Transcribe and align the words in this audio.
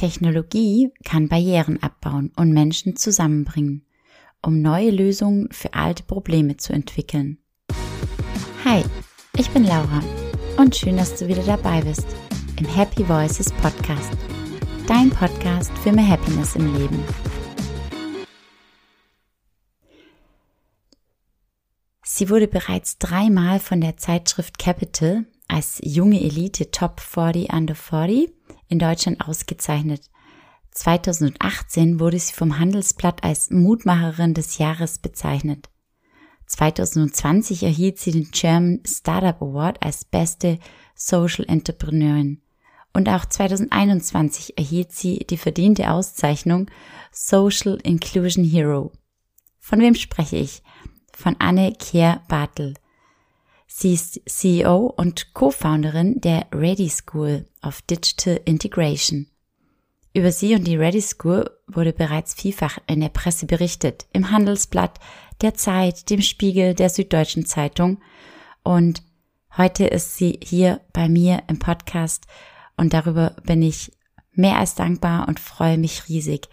Technologie 0.00 0.90
kann 1.04 1.28
Barrieren 1.28 1.82
abbauen 1.82 2.32
und 2.34 2.54
Menschen 2.54 2.96
zusammenbringen, 2.96 3.84
um 4.40 4.62
neue 4.62 4.90
Lösungen 4.90 5.48
für 5.52 5.74
alte 5.74 6.04
Probleme 6.04 6.56
zu 6.56 6.72
entwickeln. 6.72 7.36
Hi, 8.64 8.82
ich 9.36 9.50
bin 9.50 9.64
Laura 9.64 10.02
und 10.56 10.74
schön, 10.74 10.96
dass 10.96 11.16
du 11.16 11.28
wieder 11.28 11.42
dabei 11.42 11.82
bist 11.82 12.06
im 12.58 12.64
Happy 12.64 13.06
Voices 13.06 13.52
Podcast, 13.60 14.16
dein 14.86 15.10
Podcast 15.10 15.70
für 15.82 15.92
mehr 15.92 16.08
Happiness 16.08 16.56
im 16.56 16.74
Leben. 16.78 17.04
Sie 22.02 22.30
wurde 22.30 22.48
bereits 22.48 22.96
dreimal 22.96 23.60
von 23.60 23.82
der 23.82 23.98
Zeitschrift 23.98 24.58
Capital 24.58 25.26
als 25.46 25.78
junge 25.84 26.22
Elite 26.22 26.70
Top 26.70 27.00
40 27.00 27.52
Under 27.52 27.74
40 27.74 28.39
in 28.70 28.78
Deutschland 28.78 29.20
ausgezeichnet. 29.28 30.02
2018 30.70 32.00
wurde 32.00 32.18
sie 32.18 32.32
vom 32.32 32.58
Handelsblatt 32.58 33.24
als 33.24 33.50
Mutmacherin 33.50 34.34
des 34.34 34.58
Jahres 34.58 34.98
bezeichnet. 34.98 35.68
2020 36.46 37.62
erhielt 37.62 37.98
sie 37.98 38.12
den 38.12 38.30
German 38.30 38.80
Startup 38.86 39.40
Award 39.42 39.82
als 39.84 40.04
beste 40.04 40.58
Social 40.94 41.44
Entrepreneurin. 41.48 42.40
Und 42.92 43.08
auch 43.08 43.24
2021 43.24 44.58
erhielt 44.58 44.92
sie 44.92 45.18
die 45.18 45.36
verdiente 45.36 45.90
Auszeichnung 45.90 46.66
Social 47.12 47.78
Inclusion 47.82 48.44
Hero. 48.44 48.92
Von 49.58 49.80
wem 49.80 49.94
spreche 49.94 50.36
ich? 50.36 50.62
Von 51.14 51.36
Anne 51.38 51.72
Kehr 51.72 52.22
Bartel. 52.28 52.74
Sie 53.72 53.94
ist 53.94 54.20
CEO 54.26 54.92
und 54.96 55.32
Co-Founderin 55.32 56.20
der 56.20 56.48
Ready 56.52 56.90
School 56.90 57.46
of 57.62 57.80
Digital 57.82 58.40
Integration. 58.44 59.28
Über 60.12 60.32
sie 60.32 60.56
und 60.56 60.66
die 60.66 60.76
Ready 60.76 61.00
School 61.00 61.48
wurde 61.68 61.92
bereits 61.92 62.34
vielfach 62.34 62.78
in 62.88 63.00
der 63.00 63.10
Presse 63.10 63.46
berichtet, 63.46 64.06
im 64.12 64.32
Handelsblatt, 64.32 64.98
der 65.40 65.54
Zeit, 65.54 66.10
dem 66.10 66.20
Spiegel, 66.20 66.74
der 66.74 66.90
Süddeutschen 66.90 67.46
Zeitung. 67.46 68.02
Und 68.64 69.04
heute 69.56 69.86
ist 69.86 70.16
sie 70.16 70.40
hier 70.42 70.80
bei 70.92 71.08
mir 71.08 71.44
im 71.46 71.60
Podcast 71.60 72.26
und 72.76 72.92
darüber 72.92 73.36
bin 73.44 73.62
ich 73.62 73.92
mehr 74.32 74.58
als 74.58 74.74
dankbar 74.74 75.28
und 75.28 75.38
freue 75.38 75.78
mich 75.78 76.08
riesig. 76.08 76.48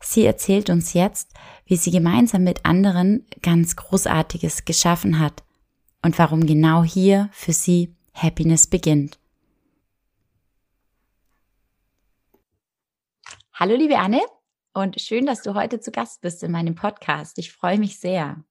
Sie 0.00 0.24
erzählt 0.24 0.70
uns 0.70 0.92
jetzt, 0.92 1.32
wie 1.66 1.76
sie 1.76 1.90
gemeinsam 1.90 2.44
mit 2.44 2.64
anderen 2.64 3.26
ganz 3.42 3.74
Großartiges 3.74 4.64
geschaffen 4.64 5.18
hat 5.18 5.42
und 6.04 6.18
warum 6.18 6.46
genau 6.46 6.84
hier 6.84 7.30
für 7.32 7.52
sie 7.52 7.96
Happiness 8.12 8.66
beginnt. 8.66 9.18
Hallo 13.54 13.74
liebe 13.74 13.98
Anne 13.98 14.20
und 14.74 15.00
schön, 15.00 15.24
dass 15.24 15.42
du 15.42 15.54
heute 15.54 15.80
zu 15.80 15.90
Gast 15.90 16.20
bist 16.20 16.42
in 16.42 16.52
meinem 16.52 16.74
Podcast. 16.74 17.38
Ich 17.38 17.52
freue 17.52 17.78
mich 17.78 17.98
sehr. 17.98 18.44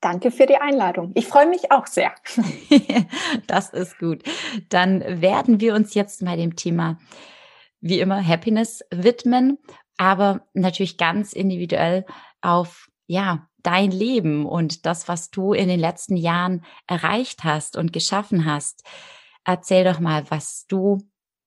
Danke 0.00 0.30
für 0.30 0.46
die 0.46 0.56
Einladung. 0.56 1.12
Ich 1.14 1.26
freue 1.26 1.46
mich 1.46 1.72
auch 1.72 1.86
sehr. 1.86 2.14
das 3.46 3.70
ist 3.70 3.98
gut. 3.98 4.22
Dann 4.70 5.20
werden 5.20 5.60
wir 5.60 5.74
uns 5.74 5.94
jetzt 5.94 6.22
mal 6.22 6.36
dem 6.36 6.56
Thema, 6.56 6.98
wie 7.80 8.00
immer, 8.00 8.26
Happiness 8.26 8.82
widmen, 8.90 9.58
aber 9.98 10.46
natürlich 10.54 10.96
ganz 10.96 11.32
individuell 11.32 12.06
auf, 12.40 12.88
ja, 13.06 13.48
dein 13.66 13.90
Leben 13.90 14.46
und 14.46 14.86
das, 14.86 15.08
was 15.08 15.30
du 15.30 15.52
in 15.52 15.68
den 15.68 15.80
letzten 15.80 16.16
Jahren 16.16 16.64
erreicht 16.86 17.42
hast 17.42 17.76
und 17.76 17.92
geschaffen 17.92 18.44
hast. 18.44 18.84
Erzähl 19.44 19.84
doch 19.84 19.98
mal, 19.98 20.24
was 20.30 20.66
du, 20.68 20.98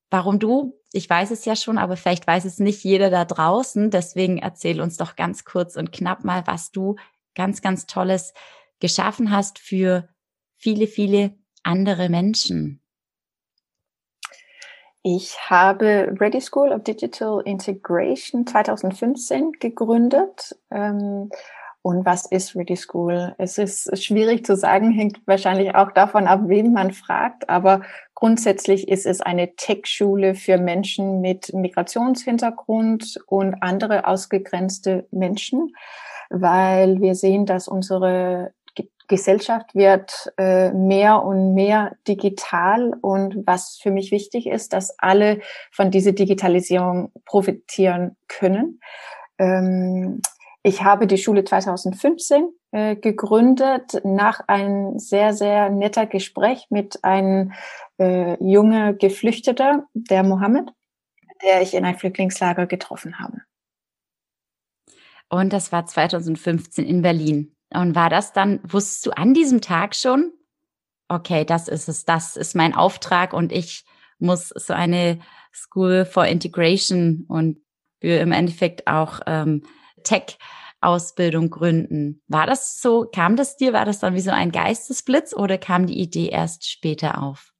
warum 0.09 0.37
du, 0.37 0.79
ich 0.91 1.09
weiß 1.09 1.31
es 1.31 1.45
ja 1.45 1.55
schon, 1.55 1.77
aber 1.77 1.95
vielleicht 1.95 2.27
weiß 2.27 2.45
es 2.45 2.59
nicht 2.59 2.83
jeder 2.83 3.09
da 3.09 3.23
draußen. 3.23 3.89
Deswegen 3.89 4.37
erzähl 4.39 4.81
uns 4.81 4.97
doch 4.97 5.15
ganz 5.15 5.45
kurz 5.45 5.75
und 5.75 5.91
knapp 5.91 6.23
mal, 6.23 6.45
was 6.45 6.71
du 6.71 6.95
ganz, 7.35 7.61
ganz 7.61 7.85
Tolles 7.85 8.33
geschaffen 8.79 9.31
hast 9.31 9.59
für 9.59 10.09
viele, 10.57 10.87
viele 10.87 11.37
andere 11.63 12.09
Menschen. 12.09 12.81
Ich 15.01 15.37
habe 15.49 16.13
Ready 16.19 16.41
School 16.41 16.73
of 16.73 16.83
Digital 16.83 17.41
Integration 17.45 18.45
2015 18.45 19.53
gegründet. 19.53 20.57
Ähm, 20.71 21.29
und 21.89 22.05
was 22.05 22.27
ist 22.27 22.55
Ready 22.55 22.75
School? 22.75 23.33
Es 23.39 23.57
ist 23.57 24.03
schwierig 24.03 24.45
zu 24.45 24.55
sagen, 24.55 24.91
hängt 24.91 25.25
wahrscheinlich 25.25 25.73
auch 25.73 25.91
davon 25.91 26.27
ab, 26.27 26.41
wem 26.43 26.71
man 26.71 26.91
fragt. 26.91 27.49
Aber 27.49 27.81
grundsätzlich 28.13 28.87
ist 28.87 29.07
es 29.07 29.21
eine 29.21 29.55
Tech-Schule 29.55 30.35
für 30.35 30.59
Menschen 30.59 31.19
mit 31.19 31.51
Migrationshintergrund 31.51 33.19
und 33.25 33.63
andere 33.63 34.05
ausgegrenzte 34.05 35.07
Menschen, 35.09 35.73
weil 36.29 37.01
wir 37.01 37.15
sehen, 37.15 37.47
dass 37.47 37.67
unsere 37.67 38.53
Gesellschaft 39.07 39.73
wird 39.73 40.31
äh, 40.37 40.71
mehr 40.71 41.23
und 41.23 41.55
mehr 41.55 41.95
digital 42.07 42.93
und 43.01 43.47
was 43.47 43.79
für 43.81 43.89
mich 43.89 44.11
wichtig 44.11 44.45
ist, 44.45 44.73
dass 44.73 44.93
alle 44.99 45.39
von 45.71 45.89
dieser 45.89 46.11
Digitalisierung 46.11 47.11
profitieren 47.25 48.15
können. 48.27 48.79
Ähm, 49.39 50.21
ich 50.69 50.83
habe 50.83 51.07
die 51.07 51.17
Schule 51.17 51.43
2015 51.43 52.47
äh, 52.71 52.95
gegründet 52.95 54.01
nach 54.03 54.47
einem 54.47 54.99
sehr, 54.99 55.33
sehr 55.33 55.71
netter 55.71 56.05
Gespräch 56.05 56.67
mit 56.69 57.03
einem 57.03 57.53
äh, 57.97 58.41
junge 58.43 58.95
Geflüchteter, 58.95 59.87
der 59.93 60.23
Mohammed, 60.23 60.69
der 61.41 61.63
ich 61.63 61.73
in 61.73 61.85
ein 61.85 61.97
Flüchtlingslager 61.97 62.67
getroffen 62.67 63.17
habe. 63.17 63.41
Und 65.27 65.53
das 65.53 65.71
war 65.71 65.87
2015 65.87 66.85
in 66.85 67.01
Berlin. 67.01 67.55
Und 67.73 67.95
war 67.95 68.11
das 68.11 68.31
dann, 68.31 68.59
wusstest 68.63 69.07
du 69.07 69.11
an 69.11 69.33
diesem 69.33 69.61
Tag 69.61 69.95
schon, 69.95 70.31
okay, 71.07 71.45
das 71.45 71.67
ist 71.67 71.89
es, 71.89 72.05
das 72.05 72.35
ist 72.37 72.55
mein 72.55 72.75
Auftrag 72.75 73.33
und 73.33 73.51
ich 73.51 73.85
muss 74.19 74.49
so 74.49 74.73
eine 74.73 75.19
School 75.51 76.05
for 76.05 76.27
Integration 76.27 77.25
und 77.27 77.57
für 78.01 78.19
im 78.19 78.31
Endeffekt 78.31 78.85
auch 78.85 79.19
ähm, 79.25 79.63
Tech-Ausbildung 80.03 81.49
gründen. 81.49 82.21
War 82.27 82.45
das 82.45 82.81
so, 82.81 83.05
kam 83.05 83.35
das 83.35 83.57
dir, 83.57 83.73
war 83.73 83.85
das 83.85 83.99
dann 83.99 84.13
wie 84.13 84.21
so 84.21 84.31
ein 84.31 84.51
Geistesblitz 84.51 85.33
oder 85.33 85.57
kam 85.57 85.85
die 85.85 85.99
Idee 85.99 86.29
erst 86.29 86.69
später 86.69 87.21
auf? 87.21 87.53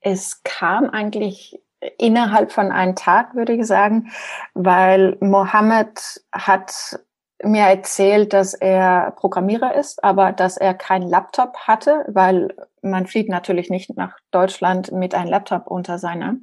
Es 0.00 0.42
kam 0.42 0.90
eigentlich 0.90 1.60
innerhalb 1.98 2.52
von 2.52 2.70
einem 2.70 2.96
Tag, 2.96 3.34
würde 3.34 3.54
ich 3.54 3.66
sagen, 3.66 4.10
weil 4.54 5.16
Mohammed 5.20 6.22
hat 6.32 6.98
mir 7.42 7.64
erzählt, 7.64 8.32
dass 8.32 8.54
er 8.54 9.12
Programmierer 9.16 9.74
ist, 9.74 10.02
aber 10.04 10.32
dass 10.32 10.56
er 10.56 10.74
keinen 10.74 11.08
Laptop 11.08 11.56
hatte, 11.58 12.04
weil 12.08 12.54
man 12.80 13.06
flieht 13.06 13.28
natürlich 13.28 13.70
nicht 13.70 13.96
nach 13.96 14.16
Deutschland 14.30 14.92
mit 14.92 15.14
einem 15.14 15.30
Laptop 15.30 15.66
unter 15.66 15.98
seiner. 15.98 16.36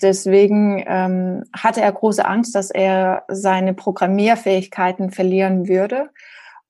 Deswegen 0.00 0.82
ähm, 0.86 1.44
hatte 1.56 1.80
er 1.80 1.92
große 1.92 2.24
Angst, 2.24 2.54
dass 2.54 2.70
er 2.70 3.24
seine 3.28 3.74
Programmierfähigkeiten 3.74 5.10
verlieren 5.10 5.68
würde 5.68 6.10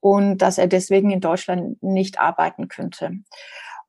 und 0.01 0.39
dass 0.39 0.59
er 0.59 0.67
deswegen 0.67 1.11
in 1.11 1.21
Deutschland 1.21 1.83
nicht 1.83 2.21
arbeiten 2.21 2.69
könnte. 2.69 3.13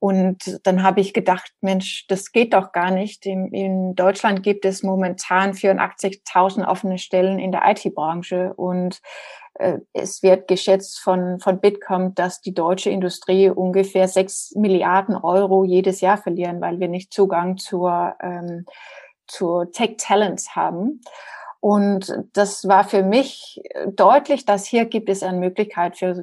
Und 0.04 0.60
dann 0.64 0.84
habe 0.84 1.00
ich 1.00 1.14
gedacht, 1.14 1.54
Mensch, 1.62 2.08
das 2.10 2.34
geht 2.34 2.54
doch 2.54 2.74
gar 2.74 2.92
nicht. 2.92 3.26
In, 3.26 3.48
in 3.54 3.96
Deutschland 3.96 4.44
gibt 4.44 4.66
es 4.66 4.84
momentan 4.84 5.54
84.000 5.54 6.68
offene 6.68 6.98
Stellen 6.98 7.40
in 7.40 7.54
der 7.54 7.62
IT-Branche 7.68 8.54
und 8.54 9.00
äh, 9.54 9.78
es 9.94 10.22
wird 10.22 10.50
geschätzt 10.50 11.00
von, 11.00 11.40
von 11.40 11.62
Bitkom, 11.62 12.16
dass 12.16 12.42
die 12.42 12.54
deutsche 12.54 12.90
Industrie 12.90 13.50
ungefähr 13.50 14.10
sechs 14.10 14.54
Milliarden 14.56 15.16
Euro 15.16 15.64
jedes 15.64 16.02
Jahr 16.02 16.18
verlieren, 16.18 16.60
weil 16.60 16.82
wir 16.82 16.90
nicht 16.90 17.14
Zugang 17.14 17.56
zur 17.56 18.18
ähm, 18.20 18.66
zu 19.26 19.64
Tech 19.72 19.96
Talents 20.00 20.54
haben. 20.54 21.00
Und 21.62 22.14
das 22.34 22.68
war 22.68 22.84
für 22.84 23.04
mich 23.04 23.62
deutlich, 23.88 24.44
dass 24.44 24.66
hier 24.66 24.84
gibt 24.84 25.08
es 25.08 25.24
eine 25.24 25.38
Möglichkeit 25.38 25.98
für 25.98 26.14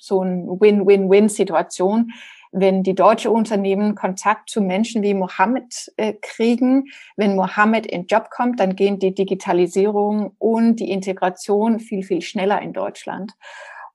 so 0.00 0.22
eine 0.22 0.48
Win-Win-Win-Situation, 0.58 2.10
wenn 2.52 2.82
die 2.82 2.94
deutsche 2.94 3.30
Unternehmen 3.30 3.94
Kontakt 3.94 4.50
zu 4.50 4.60
Menschen 4.60 5.02
wie 5.02 5.14
Mohammed 5.14 5.92
äh, 5.96 6.14
kriegen. 6.20 6.86
Wenn 7.16 7.36
Mohammed 7.36 7.86
in 7.86 8.06
Job 8.06 8.30
kommt, 8.30 8.60
dann 8.60 8.76
gehen 8.76 8.98
die 8.98 9.14
Digitalisierung 9.14 10.34
und 10.38 10.76
die 10.76 10.90
Integration 10.90 11.80
viel, 11.80 12.02
viel 12.02 12.22
schneller 12.22 12.60
in 12.62 12.72
Deutschland. 12.72 13.32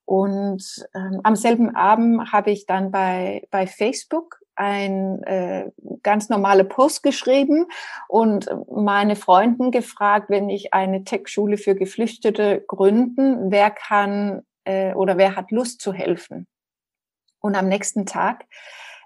Und 0.05 0.85
ähm, 0.93 1.21
am 1.23 1.35
selben 1.35 1.75
Abend 1.75 2.31
habe 2.31 2.51
ich 2.51 2.65
dann 2.65 2.91
bei, 2.91 3.47
bei 3.51 3.67
Facebook 3.67 4.39
ein 4.55 5.23
äh, 5.23 5.71
ganz 6.03 6.29
normale 6.29 6.65
Post 6.65 7.03
geschrieben 7.03 7.65
und 8.07 8.49
meine 8.69 9.15
Freunden 9.15 9.71
gefragt, 9.71 10.29
wenn 10.29 10.49
ich 10.49 10.73
eine 10.73 11.03
Tech-Schule 11.03 11.57
für 11.57 11.75
Geflüchtete 11.75 12.63
gründen, 12.67 13.51
wer 13.51 13.71
kann 13.71 14.43
äh, 14.65 14.93
oder 14.93 15.17
wer 15.17 15.35
hat 15.35 15.51
Lust 15.51 15.81
zu 15.81 15.93
helfen. 15.93 16.47
Und 17.43 17.55
am 17.55 17.67
nächsten 17.67 18.05
Tag 18.05 18.45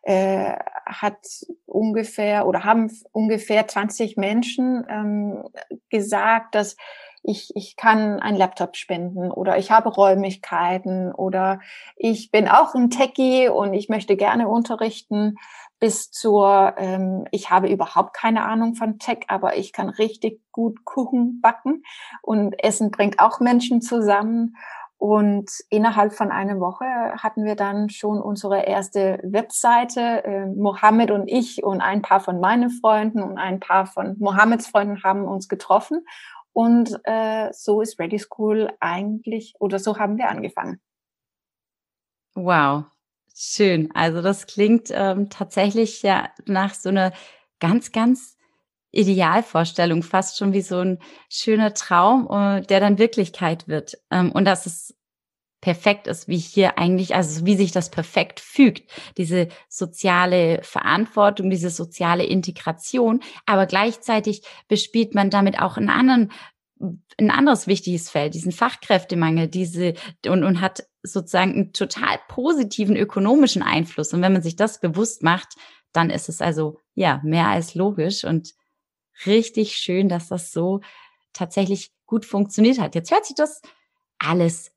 äh, 0.03 0.53
hat 0.85 1.17
ungefähr 1.65 2.45
oder 2.45 2.63
haben 2.63 2.91
ungefähr 3.11 3.67
20 3.67 4.15
Menschen 4.15 4.85
ähm, 4.89 5.43
gesagt, 5.89 6.53
dass 6.53 6.77
ich, 7.23 7.51
ich 7.55 7.75
kann 7.75 8.19
einen 8.19 8.37
Laptop 8.37 8.77
spenden 8.77 9.31
oder 9.31 9.57
ich 9.57 9.71
habe 9.71 9.89
Räumlichkeiten 9.89 11.11
oder 11.11 11.59
ich 11.95 12.29
bin 12.29 12.47
auch 12.47 12.75
ein 12.75 12.91
Techie 12.91 13.49
und 13.49 13.73
ich 13.73 13.89
möchte 13.89 14.15
gerne 14.15 14.47
unterrichten 14.47 15.35
bis 15.79 16.11
zur, 16.11 16.75
ähm, 16.77 17.25
ich 17.31 17.49
habe 17.49 17.67
überhaupt 17.67 18.13
keine 18.13 18.45
Ahnung 18.45 18.75
von 18.75 18.99
Tech, 18.99 19.25
aber 19.27 19.57
ich 19.57 19.73
kann 19.73 19.89
richtig 19.89 20.41
gut 20.51 20.85
Kuchen 20.85 21.41
backen 21.41 21.83
und 22.21 22.53
Essen 22.63 22.91
bringt 22.91 23.19
auch 23.19 23.39
Menschen 23.39 23.81
zusammen. 23.81 24.55
Und 24.97 25.51
innerhalb 25.69 26.13
von 26.13 26.31
einer 26.31 26.59
Woche 26.59 26.85
hatten 26.85 27.45
wir 27.45 27.55
dann 27.55 27.89
schon 27.89 28.19
unsere 28.19 28.63
erste 28.63 29.19
Webseite. 29.23 30.23
Äh, 30.23 30.45
Mohammed 30.47 31.11
und 31.11 31.27
ich 31.27 31.63
und 31.63 31.81
ein 31.81 32.01
paar 32.01 32.19
von 32.19 32.39
meinen 32.39 32.71
Freunden 32.71 33.21
und 33.21 33.37
ein 33.37 33.59
paar 33.59 33.85
von 33.85 34.15
Mohammeds 34.17 34.67
Freunden 34.67 35.03
haben 35.03 35.25
uns 35.25 35.47
getroffen. 35.47 36.03
Und 36.51 36.99
äh, 37.03 37.49
so 37.53 37.81
ist 37.81 37.99
Ready 37.99 38.17
School 38.17 38.73
eigentlich, 38.79 39.53
oder 39.59 39.77
so 39.77 39.99
haben 39.99 40.17
wir 40.17 40.29
angefangen. 40.29 40.81
Wow, 42.33 42.85
schön. 43.35 43.91
Also 43.93 44.23
das 44.23 44.47
klingt 44.47 44.89
ähm, 44.91 45.29
tatsächlich 45.29 46.01
ja 46.01 46.29
nach 46.47 46.73
so 46.73 46.89
einer 46.89 47.13
ganz, 47.59 47.91
ganz 47.91 48.36
Idealvorstellung, 48.91 50.03
fast 50.03 50.37
schon 50.37 50.53
wie 50.53 50.61
so 50.61 50.79
ein 50.79 50.99
schöner 51.29 51.73
Traum, 51.73 52.27
äh, 52.31 52.61
der 52.61 52.79
dann 52.79 52.97
Wirklichkeit 52.97 53.67
wird. 53.67 53.97
Ähm, 54.11 54.31
und 54.31 54.45
dass 54.45 54.65
es 54.65 54.95
perfekt 55.61 56.07
ist, 56.07 56.27
wie 56.27 56.37
hier 56.37 56.77
eigentlich, 56.77 57.15
also 57.15 57.45
wie 57.45 57.55
sich 57.55 57.71
das 57.71 57.89
perfekt 57.89 58.39
fügt, 58.39 58.89
diese 59.17 59.47
soziale 59.69 60.61
Verantwortung, 60.63 61.49
diese 61.49 61.69
soziale 61.69 62.23
Integration, 62.23 63.21
aber 63.45 63.65
gleichzeitig 63.65 64.43
bespielt 64.67 65.15
man 65.15 65.29
damit 65.29 65.59
auch 65.59 65.77
einen 65.77 65.89
anderen 65.89 66.31
ein 67.19 67.31
anderes 67.31 67.65
wichtiges 67.65 68.09
Feld, 68.09 68.35
diesen 68.35 68.51
Fachkräftemangel, 68.51 69.47
diese 69.47 69.95
und, 70.27 70.43
und 70.43 70.61
hat 70.61 70.83
sozusagen 71.01 71.53
einen 71.53 71.73
total 71.73 72.19
positiven 72.27 72.95
ökonomischen 72.95 73.63
Einfluss. 73.63 74.13
Und 74.13 74.21
wenn 74.21 74.33
man 74.33 74.43
sich 74.43 74.55
das 74.55 74.79
bewusst 74.79 75.23
macht, 75.23 75.55
dann 75.91 76.09
ist 76.09 76.29
es 76.29 76.41
also 76.41 76.79
ja 76.93 77.19
mehr 77.23 77.47
als 77.47 77.73
logisch 77.73 78.23
und 78.23 78.53
richtig 79.25 79.77
schön, 79.77 80.09
dass 80.09 80.27
das 80.27 80.51
so 80.51 80.81
tatsächlich 81.33 81.91
gut 82.05 82.25
funktioniert 82.25 82.79
hat. 82.79 82.95
Jetzt 82.95 83.11
hört 83.11 83.25
sich 83.25 83.35
das 83.35 83.61
alles 84.19 84.71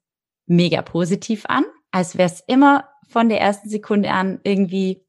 mega 0.47 0.83
positiv 0.83 1.47
an, 1.47 1.65
als 1.91 2.19
wäre 2.19 2.29
es 2.29 2.41
immer 2.47 2.89
von 3.09 3.29
der 3.29 3.41
ersten 3.41 3.69
Sekunde 3.69 4.11
an 4.11 4.41
irgendwie, 4.45 5.05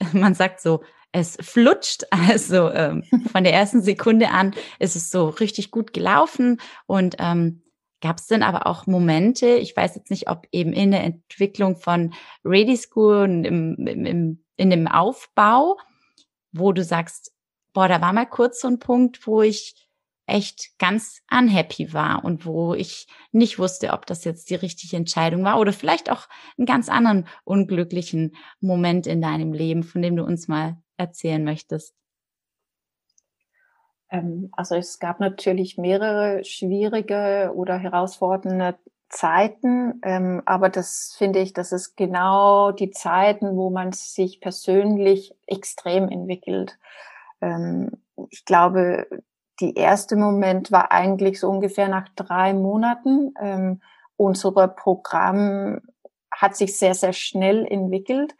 man 0.12 0.34
sagt 0.34 0.60
so, 0.60 0.82
es 1.12 1.36
flutscht. 1.40 2.04
Also 2.10 2.70
ähm, 2.70 3.04
von 3.32 3.44
der 3.44 3.52
ersten 3.52 3.82
Sekunde 3.82 4.30
an 4.30 4.54
ist 4.78 4.96
es 4.96 5.10
so 5.10 5.28
richtig 5.28 5.70
gut 5.70 5.92
gelaufen. 5.92 6.60
Und 6.86 7.16
ähm, 7.18 7.62
gab 8.00 8.18
es 8.18 8.26
denn 8.26 8.42
aber 8.42 8.66
auch 8.66 8.86
Momente, 8.86 9.46
ich 9.46 9.76
weiß 9.76 9.94
jetzt 9.94 10.10
nicht, 10.10 10.28
ob 10.28 10.46
eben 10.52 10.72
in 10.72 10.90
der 10.90 11.04
Entwicklung 11.04 11.76
von 11.76 12.14
Ready 12.44 12.76
School 12.76 13.22
und 13.22 13.44
im, 13.44 13.86
im, 13.86 14.44
in 14.56 14.70
dem 14.70 14.88
Aufbau, 14.88 15.78
wo 16.52 16.72
du 16.72 16.84
sagst, 16.84 17.32
boah, 17.76 17.88
da 17.88 18.00
war 18.00 18.14
mal 18.14 18.24
kurz 18.24 18.62
so 18.62 18.68
ein 18.68 18.78
Punkt, 18.78 19.26
wo 19.26 19.42
ich 19.42 19.86
echt 20.24 20.78
ganz 20.78 21.20
unhappy 21.30 21.92
war 21.92 22.24
und 22.24 22.46
wo 22.46 22.72
ich 22.72 23.06
nicht 23.32 23.58
wusste, 23.58 23.92
ob 23.92 24.06
das 24.06 24.24
jetzt 24.24 24.48
die 24.48 24.54
richtige 24.54 24.96
Entscheidung 24.96 25.44
war 25.44 25.60
oder 25.60 25.74
vielleicht 25.74 26.10
auch 26.10 26.26
einen 26.56 26.64
ganz 26.64 26.88
anderen 26.88 27.28
unglücklichen 27.44 28.34
Moment 28.60 29.06
in 29.06 29.20
deinem 29.20 29.52
Leben, 29.52 29.82
von 29.82 30.00
dem 30.00 30.16
du 30.16 30.24
uns 30.24 30.48
mal 30.48 30.78
erzählen 30.96 31.44
möchtest. 31.44 31.94
Ähm, 34.10 34.48
also 34.52 34.74
es 34.74 34.98
gab 34.98 35.20
natürlich 35.20 35.76
mehrere 35.76 36.44
schwierige 36.46 37.52
oder 37.54 37.76
herausfordernde 37.76 38.78
Zeiten, 39.10 40.00
ähm, 40.02 40.40
aber 40.46 40.70
das 40.70 41.14
finde 41.18 41.40
ich, 41.40 41.52
das 41.52 41.72
ist 41.72 41.94
genau 41.94 42.72
die 42.72 42.90
Zeiten, 42.90 43.54
wo 43.54 43.68
man 43.68 43.92
sich 43.92 44.40
persönlich 44.40 45.34
extrem 45.46 46.08
entwickelt. 46.08 46.78
Ähm, 47.40 47.90
ich 48.30 48.44
glaube, 48.44 49.06
die 49.60 49.74
erste 49.74 50.16
Moment 50.16 50.70
war 50.70 50.92
eigentlich 50.92 51.40
so 51.40 51.48
ungefähr 51.48 51.88
nach 51.88 52.08
drei 52.14 52.52
Monaten. 52.52 53.34
Ähm, 53.40 53.80
unser 54.16 54.68
Programm 54.68 55.80
hat 56.30 56.56
sich 56.56 56.78
sehr, 56.78 56.94
sehr 56.94 57.12
schnell 57.12 57.66
entwickelt. 57.66 58.34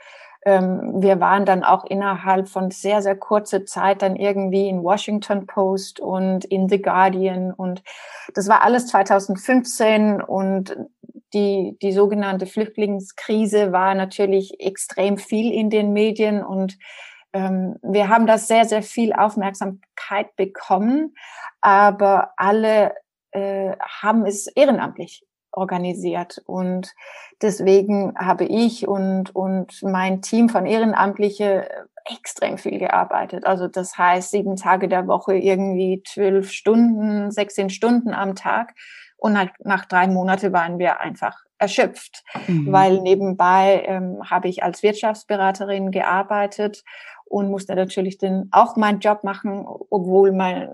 Ähm, 0.45 1.03
wir 1.03 1.19
waren 1.19 1.45
dann 1.45 1.65
auch 1.65 1.85
innerhalb 1.85 2.49
von 2.49 2.71
sehr, 2.71 3.03
sehr 3.03 3.17
kurzer 3.17 3.67
Zeit 3.67 4.03
dann 4.03 4.15
irgendwie 4.15 4.69
in 4.69 4.83
Washington 4.83 5.47
Post 5.47 5.99
und 5.99 6.45
in 6.45 6.69
The 6.69 6.81
Guardian 6.81 7.53
und 7.53 7.83
das 8.33 8.49
war 8.49 8.63
alles 8.63 8.87
2015 8.87 10.23
und 10.23 10.77
die, 11.35 11.77
die 11.83 11.93
sogenannte 11.93 12.47
Flüchtlingskrise 12.47 13.73
war 13.73 13.97
natürlich 13.97 14.61
extrem 14.61 15.19
viel 15.19 15.53
in 15.53 15.69
den 15.69 15.93
Medien 15.93 16.45
und 16.45 16.79
ähm, 17.37 17.77
wir 17.83 18.09
haben 18.09 18.27
da 18.27 18.39
sehr, 18.39 18.65
sehr 18.65 18.83
viel 18.83 19.13
Aufmerksamkeit 19.13 20.35
bekommen, 20.37 21.15
aber 21.61 22.33
alle 22.37 22.95
äh, 23.33 23.77
haben 23.81 24.25
es 24.25 24.47
ehrenamtlich 24.47 25.23
organisiert. 25.53 26.43
Und 26.47 26.95
deswegen 27.43 28.15
habe 28.17 28.45
ich 28.45 28.89
und, 28.89 29.35
und 29.35 29.83
mein 29.83 30.23
Team 30.23 30.49
von 30.49 30.65
Ehrenamtliche 30.65 31.69
extrem 32.07 32.57
viel 32.57 32.79
gearbeitet. 32.79 33.45
Also 33.45 33.69
das 33.69 33.99
heißt, 33.99 34.31
sieben 34.31 34.57
Tage 34.57 34.89
der 34.89 35.07
Woche 35.07 35.35
irgendwie 35.35 36.03
zwölf 36.07 36.51
Stunden, 36.53 37.31
16 37.31 37.69
Stunden 37.69 38.15
am 38.15 38.35
Tag. 38.35 38.75
Und 39.19 39.33
nach, 39.33 39.49
nach 39.59 39.85
drei 39.87 40.07
Monaten 40.09 40.53
waren 40.53 40.79
wir 40.79 41.01
einfach 41.01 41.47
erschöpft, 41.59 42.23
mhm. 42.47 42.71
weil 42.71 43.01
nebenbei 43.01 43.85
ähm, 43.87 44.19
habe 44.29 44.49
ich 44.49 44.63
als 44.63 44.83
Wirtschaftsberaterin 44.83 45.91
gearbeitet 45.91 46.85
und 47.29 47.51
musste 47.51 47.75
natürlich 47.75 48.19
dann 48.19 48.49
auch 48.53 48.77
meinen 48.77 49.01
Job 49.01 49.25
machen, 49.25 49.67
obwohl 49.91 50.33
mein, 50.33 50.69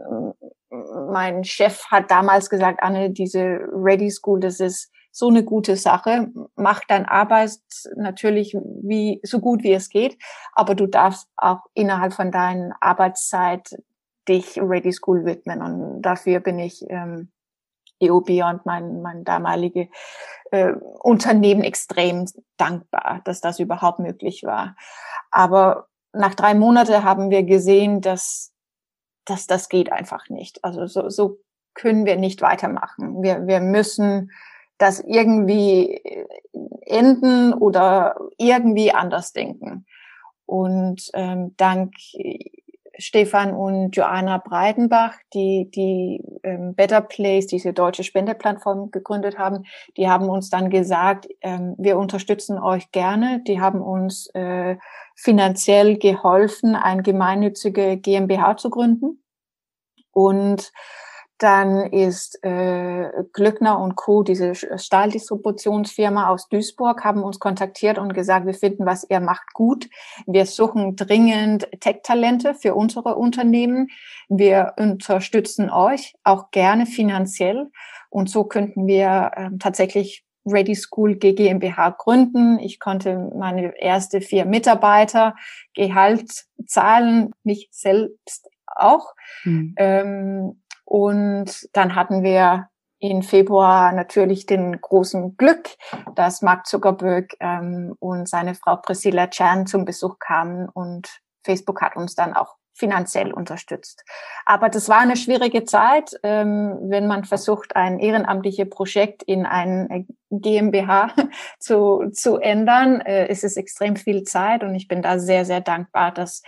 mein 1.10 1.44
Chef 1.44 1.84
hat 1.87 2.10
damals 2.10 2.50
gesagt, 2.50 2.82
Anne, 2.82 3.10
diese 3.10 3.58
Ready 3.72 4.10
School, 4.10 4.40
das 4.40 4.60
ist 4.60 4.90
so 5.10 5.28
eine 5.28 5.44
gute 5.44 5.76
Sache. 5.76 6.31
Mach 6.56 6.81
dein 6.88 7.06
Arbeit 7.06 7.58
natürlich 7.96 8.54
wie, 8.54 9.20
so 9.22 9.40
gut 9.40 9.62
wie 9.62 9.72
es 9.72 9.88
geht, 9.90 10.16
aber 10.54 10.75
du 10.75 10.87
darfst 10.87 11.28
auch 11.37 11.60
innerhalb 11.75 12.14
von 12.14 12.31
deiner 12.31 12.75
Arbeitszeit 12.81 13.76
dich 14.28 14.58
Ready 14.60 14.93
School 14.93 15.25
widmen 15.25 15.62
und 15.62 16.02
dafür 16.02 16.40
bin 16.40 16.58
ich 16.58 16.84
ähm, 16.88 17.31
EO 18.03 18.20
Beyond, 18.20 18.67
mein, 18.67 19.00
mein 19.03 19.24
damalige 19.24 19.88
äh, 20.50 20.72
Unternehmen, 21.00 21.62
extrem 21.62 22.26
dankbar, 22.56 23.20
dass 23.24 23.41
das 23.41 23.58
überhaupt 23.58 24.00
möglich 24.00 24.43
war. 24.44 24.76
Aber 25.31 25.88
nach 26.12 26.34
drei 26.34 26.54
Monaten 26.54 27.04
haben 27.04 27.31
wir 27.31 27.42
gesehen, 27.42 28.00
dass, 28.00 28.52
dass 29.24 29.46
das 29.46 29.69
geht 29.69 29.90
einfach 29.90 30.28
nicht. 30.28 30.62
Also 30.64 30.86
so, 30.86 31.08
so 31.08 31.38
können 31.74 32.04
wir 32.04 32.16
nicht 32.16 32.42
weitermachen. 32.42 33.22
Wir, 33.22 33.46
wir 33.46 33.60
müssen 33.60 34.31
das 34.78 35.00
irgendwie 35.00 35.94
äh, 35.94 36.26
enden 36.82 37.54
oder 37.54 38.16
irgendwie 38.36 38.92
anders 38.92 39.32
denken. 39.32 39.86
Und 40.44 41.10
ähm, 41.14 41.54
dank 41.56 41.94
Stefan 42.99 43.53
und 43.55 43.96
Joanna 43.96 44.39
Breitenbach, 44.39 45.15
die 45.34 45.70
die 45.70 46.22
ähm, 46.43 46.75
Better 46.75 47.01
Place, 47.01 47.46
diese 47.46 47.72
deutsche 47.72 48.05
Spendeplattform 48.05 48.91
gegründet 48.91 49.39
haben, 49.39 49.65
die 49.96 50.08
haben 50.08 50.29
uns 50.29 50.51
dann 50.51 50.70
gesagt, 50.70 51.29
ähm, 51.41 51.75
wir 51.79 51.99
unterstützen 51.99 52.58
euch 52.58 52.91
gerne. 52.93 53.43
Die 53.46 53.61
haben 53.61 53.81
uns 53.81 54.29
äh, 54.34 54.77
finanziell 55.15 55.99
geholfen, 55.99 56.77
ein 56.77 57.03
gemeinnützige 57.03 57.96
GmbH 57.96 58.56
zu 58.56 58.70
gründen. 58.70 59.22
Und 60.13 60.72
dann 61.43 61.87
ist 61.93 62.43
äh, 62.44 63.11
Glückner 63.32 63.81
und 63.81 63.96
Co., 63.96 64.22
diese 64.22 64.55
Stahldistributionsfirma 64.55 66.29
aus 66.29 66.49
Duisburg, 66.49 67.05
haben 67.05 67.22
uns 67.22 67.41
kontaktiert 67.41 67.99
und 67.99 68.15
gesagt, 68.15 68.46
wir 68.46 68.55
finden, 68.55 68.87
was 68.87 69.05
ihr 69.08 69.20
macht, 69.20 69.53
gut. 69.53 69.89
Wir 70.27 70.46
suchen 70.46 70.96
dringend 70.96 71.69
Tech-Talente 71.81 72.55
für 72.55 72.75
unsere 72.75 73.17
Unternehmen. 73.17 73.89
Wir 74.29 74.75
unterstützen 74.79 75.70
euch 75.70 76.15
auch 76.25 76.51
gerne 76.51 76.87
finanziell. 76.87 77.70
Und 78.11 78.31
so 78.31 78.44
könnten 78.44 78.87
wir 78.87 79.32
äh, 79.34 79.51
tatsächlich 79.58 80.25
Ready 80.46 80.75
School 80.75 81.17
GmbH 81.17 81.91
gründen. 81.91 82.58
Ich 82.58 82.79
konnte 82.79 83.31
meine 83.37 83.81
erste 83.81 84.20
vier 84.20 84.44
Mitarbeiter 84.44 85.34
Gehalt 85.75 86.44
zahlen, 86.67 87.32
mich 87.44 87.69
selbst 87.70 88.49
auch. 88.67 89.15
Hm. 89.43 89.75
Ähm, 89.77 90.63
und 90.84 91.69
dann 91.72 91.94
hatten 91.94 92.22
wir 92.22 92.69
in 92.98 93.22
Februar 93.22 93.91
natürlich 93.93 94.46
den 94.46 94.81
großen 94.81 95.36
Glück, 95.36 95.70
dass 96.15 96.41
Mark 96.41 96.67
Zuckerberg 96.67 97.34
ähm, 97.41 97.96
und 97.98 98.29
seine 98.29 98.55
Frau 98.55 98.77
Priscilla 98.77 99.27
Chan 99.27 99.67
zum 99.67 99.84
Besuch 99.84 100.20
kamen 100.20 100.69
und 100.69 101.20
Facebook 101.44 101.82
hat 101.82 101.96
uns 101.96 102.15
dann 102.15 102.32
auch 102.32 102.56
finanziell 102.74 103.32
unterstützt. 103.32 104.05
Aber 104.46 104.69
das 104.69 104.89
war 104.89 105.01
eine 105.01 105.17
schwierige 105.17 105.65
Zeit, 105.65 106.12
ähm, 106.22 106.79
wenn 106.82 107.06
man 107.06 107.24
versucht, 107.24 107.77
ein 107.77 107.98
ehrenamtliches 107.98 108.70
Projekt 108.70 109.22
in 109.22 109.46
ein 109.46 109.91
äh, 109.91 110.05
GmbH 110.31 111.15
zu, 111.58 112.10
zu 112.12 112.39
ändern. 112.39 113.01
Äh, 113.01 113.31
ist 113.31 113.44
es 113.44 113.56
extrem 113.56 113.96
viel 113.96 114.22
Zeit 114.22 114.62
und 114.62 114.74
ich 114.74 114.89
bin 114.89 115.03
da 115.03 115.19
sehr, 115.19 115.44
sehr 115.44 115.60
dankbar, 115.60 116.12
dass 116.12 116.43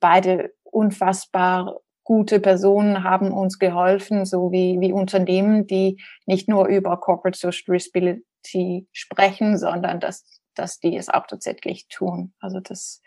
beide 0.00 0.52
unfassbar 0.64 1.80
gute 2.10 2.40
Personen 2.40 3.04
haben 3.04 3.30
uns 3.30 3.60
geholfen, 3.60 4.24
so 4.26 4.50
wie, 4.50 4.80
wie 4.80 4.92
Unternehmen, 4.92 5.68
die 5.68 6.02
nicht 6.26 6.48
nur 6.48 6.66
über 6.66 6.96
Corporate 6.96 7.38
Social 7.38 7.62
Responsibility 7.68 8.88
sprechen, 8.90 9.56
sondern 9.56 10.00
dass, 10.00 10.24
dass 10.56 10.80
die 10.80 10.96
es 10.96 11.08
auch 11.08 11.28
tatsächlich 11.28 11.86
tun. 11.86 12.34
Also 12.40 12.58
das, 12.58 13.00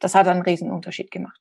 das 0.00 0.16
hat 0.16 0.26
einen 0.26 0.42
riesen 0.42 0.72
Unterschied 0.72 1.12
gemacht. 1.12 1.40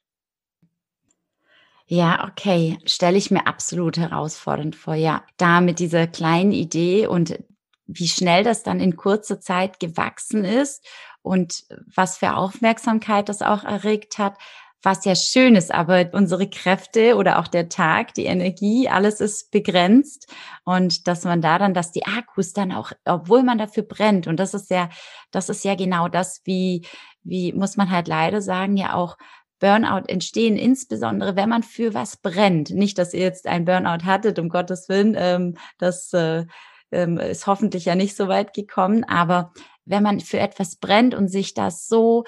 Ja, 1.87 2.29
okay, 2.29 2.77
stelle 2.85 3.17
ich 3.17 3.31
mir 3.31 3.47
absolut 3.47 3.97
herausfordernd 3.97 4.75
vor. 4.75 4.93
Ja, 4.93 5.23
da 5.37 5.59
mit 5.59 5.79
dieser 5.79 6.05
kleinen 6.05 6.51
Idee 6.51 7.07
und 7.07 7.39
wie 7.87 8.09
schnell 8.09 8.43
das 8.43 8.61
dann 8.61 8.79
in 8.79 8.95
kurzer 8.95 9.41
Zeit 9.41 9.79
gewachsen 9.79 10.45
ist 10.45 10.85
und 11.23 11.65
was 11.95 12.19
für 12.19 12.35
Aufmerksamkeit 12.35 13.27
das 13.27 13.41
auch 13.41 13.63
erregt 13.63 14.19
hat, 14.19 14.37
was 14.83 15.05
ja 15.05 15.15
schön 15.15 15.55
ist, 15.55 15.73
aber 15.73 16.09
unsere 16.13 16.49
Kräfte 16.49 17.15
oder 17.15 17.39
auch 17.39 17.47
der 17.47 17.67
Tag, 17.69 18.13
die 18.13 18.25
Energie, 18.25 18.87
alles 18.87 19.19
ist 19.19 19.51
begrenzt 19.51 20.31
und 20.63 21.07
dass 21.07 21.23
man 21.23 21.41
da 21.41 21.57
dann, 21.57 21.73
dass 21.73 21.91
die 21.91 22.05
Akkus 22.05 22.53
dann 22.53 22.71
auch, 22.71 22.91
obwohl 23.05 23.43
man 23.43 23.57
dafür 23.57 23.83
brennt 23.83 24.27
und 24.27 24.39
das 24.39 24.53
ist 24.53 24.69
ja, 24.69 24.89
das 25.31 25.49
ist 25.49 25.63
ja 25.63 25.75
genau 25.75 26.07
das, 26.07 26.41
wie, 26.45 26.85
wie 27.23 27.53
muss 27.53 27.75
man 27.75 27.89
halt 27.89 28.07
leider 28.07 28.41
sagen, 28.41 28.77
ja 28.77 28.93
auch 28.93 29.17
Burnout 29.59 30.07
entstehen, 30.07 30.55
insbesondere 30.55 31.35
wenn 31.35 31.49
man 31.49 31.63
für 31.63 31.95
was 31.95 32.17
brennt. 32.17 32.69
Nicht, 32.69 32.99
dass 32.99 33.13
ihr 33.13 33.21
jetzt 33.21 33.47
ein 33.47 33.65
Burnout 33.65 34.05
hattet, 34.05 34.37
um 34.37 34.49
Gottes 34.49 34.87
Willen, 34.87 35.15
ähm, 35.17 35.57
das 35.79 36.13
äh, 36.13 36.45
ähm, 36.91 37.17
ist 37.17 37.47
hoffentlich 37.47 37.85
ja 37.85 37.95
nicht 37.95 38.15
so 38.15 38.27
weit 38.27 38.53
gekommen, 38.53 39.03
aber 39.03 39.51
wenn 39.85 40.03
man 40.03 40.19
für 40.19 40.39
etwas 40.39 40.75
brennt 40.75 41.15
und 41.15 41.29
sich 41.29 41.53
das 41.53 41.87
so 41.87 42.25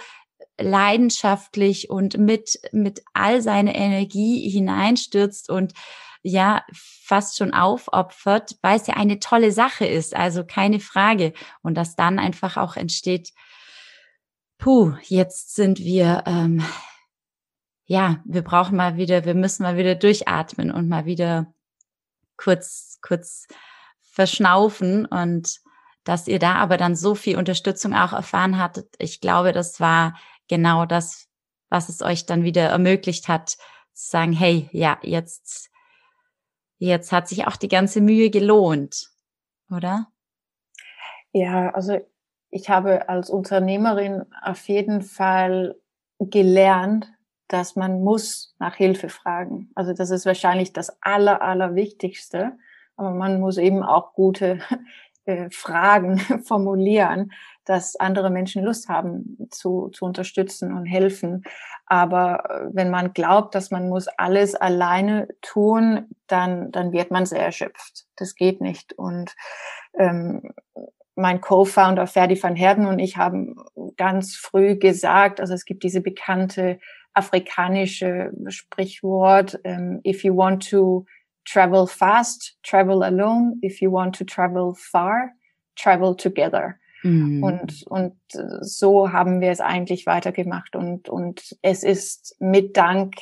leidenschaftlich 0.59 1.89
und 1.89 2.17
mit, 2.17 2.59
mit 2.71 3.01
all 3.13 3.41
seine 3.41 3.75
Energie 3.75 4.49
hineinstürzt 4.49 5.49
und 5.49 5.73
ja, 6.21 6.63
fast 6.73 7.37
schon 7.37 7.53
aufopfert, 7.53 8.57
weil 8.61 8.77
es 8.77 8.87
ja 8.87 8.95
eine 8.95 9.19
tolle 9.19 9.51
Sache 9.51 9.85
ist, 9.85 10.15
also 10.15 10.43
keine 10.43 10.79
Frage. 10.79 11.33
Und 11.61 11.75
dass 11.75 11.95
dann 11.95 12.19
einfach 12.19 12.57
auch 12.57 12.75
entsteht, 12.75 13.31
puh, 14.57 14.93
jetzt 15.03 15.55
sind 15.55 15.79
wir, 15.79 16.23
ähm, 16.25 16.63
ja, 17.85 18.21
wir 18.25 18.43
brauchen 18.43 18.75
mal 18.75 18.97
wieder, 18.97 19.25
wir 19.25 19.33
müssen 19.33 19.63
mal 19.63 19.77
wieder 19.77 19.95
durchatmen 19.95 20.71
und 20.71 20.89
mal 20.89 21.05
wieder 21.05 21.53
kurz, 22.37 22.99
kurz 23.01 23.47
verschnaufen 24.01 25.05
und 25.05 25.59
dass 26.03 26.27
ihr 26.27 26.39
da 26.39 26.55
aber 26.55 26.77
dann 26.77 26.95
so 26.95 27.15
viel 27.15 27.37
Unterstützung 27.37 27.93
auch 27.93 28.13
erfahren 28.13 28.57
hattet. 28.57 28.95
Ich 28.97 29.21
glaube, 29.21 29.53
das 29.53 29.79
war 29.79 30.17
genau 30.49 30.85
das, 30.85 31.29
was 31.69 31.87
es 31.87 32.01
euch 32.01 32.25
dann 32.25 32.43
wieder 32.43 32.63
ermöglicht 32.63 33.29
hat, 33.29 33.51
zu 33.93 34.09
sagen, 34.09 34.33
hey, 34.33 34.69
ja, 34.73 34.99
jetzt, 35.03 35.69
jetzt 36.77 37.13
hat 37.13 37.29
sich 37.29 37.47
auch 37.47 37.55
die 37.55 37.69
ganze 37.69 38.01
Mühe 38.01 38.29
gelohnt, 38.29 39.09
oder? 39.71 40.07
Ja, 41.31 41.69
also 41.69 41.99
ich 42.49 42.69
habe 42.69 43.07
als 43.07 43.29
Unternehmerin 43.29 44.25
auf 44.41 44.67
jeden 44.67 45.01
Fall 45.01 45.75
gelernt, 46.19 47.11
dass 47.47 47.75
man 47.75 48.03
muss 48.03 48.55
nach 48.59 48.75
Hilfe 48.75 49.09
fragen. 49.09 49.69
Also 49.75 49.93
das 49.93 50.09
ist 50.09 50.25
wahrscheinlich 50.25 50.73
das 50.73 50.97
aller, 51.01 51.41
allerwichtigste. 51.41 52.57
Aber 52.95 53.11
man 53.11 53.39
muss 53.39 53.57
eben 53.57 53.83
auch 53.83 54.13
gute 54.13 54.59
äh, 55.25 55.49
Fragen 55.51 56.19
formulieren, 56.45 57.31
dass 57.69 57.95
andere 57.95 58.31
Menschen 58.31 58.63
Lust 58.63 58.89
haben 58.89 59.47
zu, 59.51 59.89
zu 59.89 60.05
unterstützen 60.05 60.73
und 60.73 60.87
helfen. 60.87 61.43
Aber 61.85 62.43
äh, 62.49 62.69
wenn 62.73 62.89
man 62.89 63.13
glaubt, 63.13 63.53
dass 63.53 63.69
man 63.69 63.89
muss 63.89 64.07
alles 64.07 64.55
alleine 64.55 65.27
tun, 65.41 66.07
dann, 66.25 66.71
dann 66.71 66.91
wird 66.91 67.11
man 67.11 67.27
sehr 67.27 67.43
erschöpft. 67.43 68.07
Das 68.15 68.33
geht 68.33 68.59
nicht. 68.59 68.93
Und 68.93 69.35
ähm, 69.99 70.41
mein 71.13 71.41
Co-Founder 71.41 72.07
Ferdi 72.07 72.41
van 72.41 72.55
Herden 72.55 72.87
und 72.87 72.97
ich 72.97 73.17
haben 73.17 73.55
ganz 73.97 74.35
früh 74.35 74.75
gesagt, 74.75 75.39
also 75.39 75.53
es 75.53 75.65
gibt 75.65 75.83
diese 75.83 76.01
bekannte 76.01 76.79
afrikanische 77.13 78.31
Sprichwort, 78.47 79.59
ähm, 79.63 80.01
if 80.03 80.23
you 80.23 80.35
want 80.35 80.67
to 80.69 81.05
travel 81.45 81.85
fast, 81.85 82.57
travel 82.63 83.03
alone. 83.03 83.59
If 83.61 83.79
you 83.81 83.91
want 83.91 84.15
to 84.15 84.25
travel 84.25 84.75
far, 84.75 85.31
travel 85.75 86.15
together. 86.15 86.79
Mhm. 87.03 87.43
Und, 87.43 87.83
und 87.87 88.15
so 88.61 89.11
haben 89.11 89.41
wir 89.41 89.51
es 89.51 89.61
eigentlich 89.61 90.05
weitergemacht. 90.05 90.75
Und, 90.75 91.09
und 91.09 91.55
es 91.61 91.83
ist 91.83 92.35
mit 92.39 92.77
Dank 92.77 93.15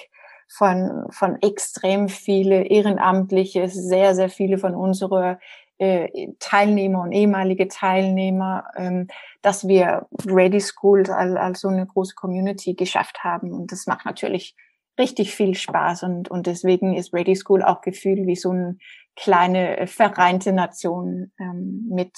von, 0.48 1.06
von 1.10 1.42
extrem 1.42 2.10
viele 2.10 2.64
Ehrenamtliche, 2.64 3.68
sehr, 3.68 4.16
sehr 4.16 4.30
viele 4.30 4.58
von 4.58 4.76
unserer 4.76 5.40
äh, 5.78 6.34
Teilnehmer 6.40 7.04
und 7.04 7.12
ehemalige 7.12 7.68
Teilnehmer, 7.68 8.66
ähm, 8.76 9.08
dass 9.42 9.68
wir 9.68 10.08
Ready 10.26 10.60
School 10.60 11.10
als, 11.10 11.36
als 11.36 11.62
so 11.62 11.68
eine 11.68 11.86
große 11.86 12.16
Community 12.16 12.74
geschafft 12.74 13.24
haben. 13.24 13.52
Und 13.52 13.72
das 13.72 13.86
macht 13.86 14.06
natürlich 14.06 14.56
richtig 14.98 15.36
viel 15.36 15.54
Spaß 15.54 16.04
und, 16.04 16.30
und 16.32 16.48
deswegen 16.48 16.96
ist 16.96 17.14
Ready 17.14 17.36
School 17.36 17.62
auch 17.62 17.82
gefühlt 17.82 18.26
wie 18.26 18.36
so 18.36 18.50
eine 18.50 18.78
kleine 19.16 19.78
äh, 19.78 19.88
vereinte 19.88 20.54
Nation 20.54 21.32
ähm, 21.40 21.86
mit, 21.90 22.18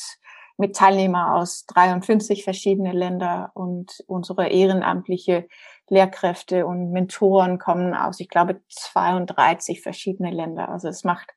mit 0.60 0.76
Teilnehmer 0.76 1.36
aus 1.36 1.66
53 1.68 2.44
verschiedene 2.44 2.92
Länder 2.92 3.52
und 3.54 4.04
unsere 4.08 4.50
ehrenamtliche 4.50 5.48
Lehrkräfte 5.88 6.66
und 6.66 6.92
Mentoren 6.92 7.60
kommen 7.60 7.96
aus, 7.96 8.20
ich 8.20 8.28
glaube, 8.28 8.62
32 8.68 9.82
verschiedene 9.82 10.32
Länder. 10.32 10.68
Also 10.68 10.90
es 10.90 11.06
macht 11.06 11.32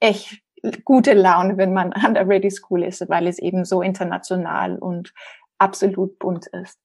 echt 0.00 0.40
gute 0.84 1.12
Laune, 1.12 1.58
wenn 1.58 1.74
man 1.74 1.92
an 1.92 2.14
der 2.14 2.26
Ready 2.26 2.50
School 2.50 2.82
ist, 2.82 3.06
weil 3.10 3.26
es 3.26 3.38
eben 3.38 3.66
so 3.66 3.82
international 3.82 4.78
und 4.78 5.12
absolut 5.58 6.18
bunt 6.18 6.46
ist. 6.46 6.78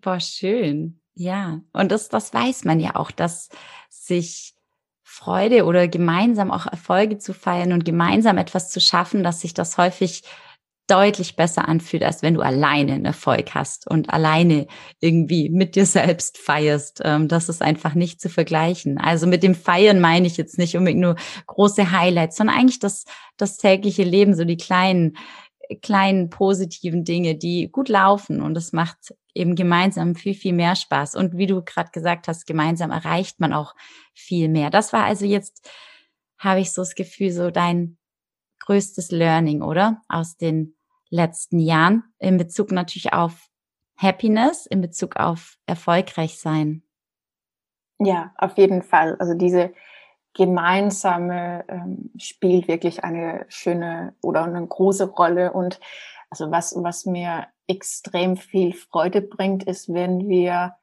Boah, 0.00 0.20
schön. 0.20 1.00
Ja, 1.14 1.60
und 1.74 1.92
das, 1.92 2.08
das 2.08 2.32
weiß 2.32 2.64
man 2.64 2.80
ja 2.80 2.96
auch, 2.96 3.10
dass 3.10 3.50
sich 3.90 4.54
Freude 5.02 5.66
oder 5.66 5.88
gemeinsam 5.88 6.50
auch 6.50 6.66
Erfolge 6.66 7.18
zu 7.18 7.34
feiern 7.34 7.72
und 7.72 7.84
gemeinsam 7.84 8.38
etwas 8.38 8.70
zu 8.70 8.80
schaffen, 8.80 9.22
dass 9.22 9.40
sich 9.40 9.52
das 9.52 9.76
häufig 9.76 10.22
deutlich 10.88 11.36
besser 11.36 11.68
anfühlt, 11.68 12.02
als 12.02 12.22
wenn 12.22 12.34
du 12.34 12.40
alleine 12.40 12.94
einen 12.94 13.04
Erfolg 13.04 13.54
hast 13.54 13.88
und 13.88 14.10
alleine 14.10 14.66
irgendwie 15.00 15.50
mit 15.50 15.76
dir 15.76 15.86
selbst 15.86 16.38
feierst. 16.38 17.02
Ähm, 17.04 17.28
das 17.28 17.48
ist 17.48 17.62
einfach 17.62 17.94
nicht 17.94 18.20
zu 18.20 18.28
vergleichen. 18.28 18.98
Also 18.98 19.26
mit 19.26 19.42
dem 19.42 19.54
Feiern 19.54 20.00
meine 20.00 20.26
ich 20.26 20.36
jetzt 20.36 20.58
nicht 20.58 20.76
unbedingt 20.76 21.02
nur 21.02 21.16
große 21.46 21.92
Highlights, 21.92 22.36
sondern 22.36 22.56
eigentlich 22.56 22.78
das, 22.80 23.04
das 23.36 23.58
tägliche 23.58 24.02
Leben, 24.02 24.34
so 24.34 24.44
die 24.44 24.56
kleinen, 24.56 25.16
kleinen 25.82 26.30
positiven 26.30 27.04
Dinge, 27.04 27.36
die 27.36 27.68
gut 27.70 27.90
laufen. 27.90 28.40
Und 28.40 28.56
es 28.56 28.72
macht 28.72 29.14
eben 29.34 29.54
gemeinsam 29.56 30.14
viel, 30.14 30.34
viel 30.34 30.54
mehr 30.54 30.74
Spaß. 30.74 31.16
Und 31.16 31.36
wie 31.36 31.46
du 31.46 31.62
gerade 31.62 31.90
gesagt 31.90 32.28
hast, 32.28 32.46
gemeinsam 32.46 32.90
erreicht 32.90 33.40
man 33.40 33.52
auch 33.52 33.74
viel 34.14 34.48
mehr. 34.48 34.70
Das 34.70 34.94
war 34.94 35.04
also 35.04 35.26
jetzt, 35.26 35.70
habe 36.38 36.60
ich 36.60 36.72
so 36.72 36.80
das 36.80 36.94
Gefühl, 36.94 37.30
so 37.30 37.50
dein 37.50 37.98
größtes 38.60 39.10
Learning, 39.10 39.60
oder? 39.60 40.02
Aus 40.08 40.36
den 40.36 40.77
letzten 41.10 41.58
Jahren 41.58 42.04
in 42.18 42.36
Bezug 42.36 42.72
natürlich 42.72 43.12
auf 43.12 43.48
Happiness, 43.96 44.66
in 44.66 44.80
Bezug 44.80 45.16
auf 45.16 45.56
erfolgreich 45.66 46.38
sein. 46.38 46.82
Ja, 47.98 48.32
auf 48.38 48.56
jeden 48.58 48.82
Fall. 48.82 49.16
Also 49.18 49.34
diese 49.34 49.72
gemeinsame 50.34 51.64
ähm, 51.68 52.10
spielt 52.16 52.68
wirklich 52.68 53.02
eine 53.02 53.44
schöne 53.48 54.14
oder 54.22 54.44
eine 54.44 54.64
große 54.64 55.06
Rolle 55.06 55.52
und 55.52 55.80
also 56.30 56.50
was, 56.50 56.74
was 56.76 57.06
mir 57.06 57.46
extrem 57.66 58.36
viel 58.36 58.72
Freude 58.72 59.20
bringt, 59.20 59.64
ist, 59.64 59.92
wenn 59.92 60.28
wir 60.28 60.74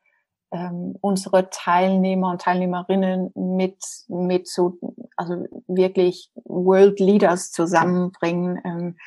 ähm, 0.52 0.98
unsere 1.02 1.50
Teilnehmer 1.50 2.32
und 2.32 2.42
Teilnehmerinnen 2.42 3.32
mit, 3.36 3.78
mit 4.08 4.48
so, 4.48 4.78
also 5.16 5.46
wirklich 5.68 6.32
World 6.44 7.00
Leaders 7.00 7.52
zusammenbringen. 7.52 8.60
Ähm, 8.64 8.98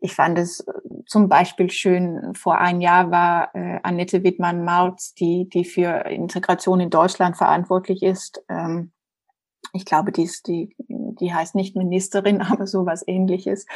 ich 0.00 0.14
fand 0.14 0.38
es 0.38 0.60
äh, 0.60 0.72
zum 1.06 1.28
Beispiel 1.28 1.70
schön, 1.70 2.34
vor 2.34 2.58
ein 2.58 2.80
Jahr 2.80 3.10
war 3.10 3.54
äh, 3.54 3.80
Annette 3.82 4.22
Wittmann-Mautz, 4.22 5.14
die, 5.14 5.48
die 5.48 5.64
für 5.64 6.06
Integration 6.06 6.80
in 6.80 6.90
Deutschland 6.90 7.36
verantwortlich 7.36 8.02
ist. 8.02 8.42
Ähm, 8.48 8.92
ich 9.72 9.84
glaube, 9.84 10.12
die 10.12 10.22
ist 10.22 10.46
die, 10.46 10.74
die 10.88 11.34
heißt 11.34 11.54
nicht 11.54 11.76
Ministerin, 11.76 12.42
aber 12.42 12.66
sowas 12.66 13.02
ähnliches. 13.06 13.66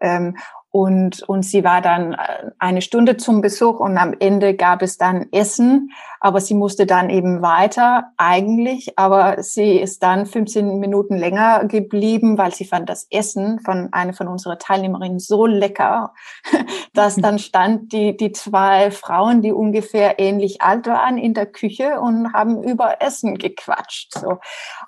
Ähm, 0.00 0.36
und, 0.70 1.22
und 1.22 1.44
sie 1.44 1.64
war 1.64 1.80
dann 1.80 2.12
äh, 2.12 2.50
eine 2.58 2.82
Stunde 2.82 3.16
zum 3.16 3.40
Besuch 3.40 3.80
und 3.80 3.96
am 3.96 4.14
Ende 4.18 4.54
gab 4.54 4.82
es 4.82 4.98
dann 4.98 5.26
Essen, 5.32 5.92
aber 6.20 6.40
sie 6.40 6.54
musste 6.54 6.84
dann 6.84 7.08
eben 7.08 7.40
weiter 7.40 8.12
eigentlich, 8.18 8.98
aber 8.98 9.42
sie 9.42 9.78
ist 9.78 10.02
dann 10.02 10.26
15 10.26 10.78
Minuten 10.78 11.16
länger 11.16 11.64
geblieben, 11.64 12.36
weil 12.36 12.52
sie 12.52 12.66
fand 12.66 12.88
das 12.88 13.06
Essen 13.10 13.60
von 13.60 13.88
einer 13.92 14.12
von 14.12 14.28
unseren 14.28 14.58
Teilnehmerinnen 14.58 15.20
so 15.20 15.46
lecker, 15.46 16.12
dass 16.92 17.16
dann 17.16 17.38
stand 17.38 17.92
die, 17.92 18.16
die 18.16 18.32
zwei 18.32 18.90
Frauen, 18.90 19.40
die 19.40 19.52
ungefähr 19.52 20.18
ähnlich 20.18 20.60
alt 20.60 20.86
waren, 20.86 21.16
in 21.16 21.32
der 21.32 21.46
Küche 21.46 21.98
und 22.00 22.34
haben 22.34 22.62
über 22.62 23.00
Essen 23.00 23.38
gequatscht. 23.38 24.12
So. 24.18 24.38